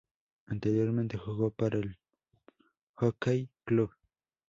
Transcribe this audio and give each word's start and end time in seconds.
Anteriormente 0.47 1.15
jugó 1.15 1.51
para 1.51 1.77
el 1.77 1.95
Jockey 2.95 3.51
Club. 3.63 3.91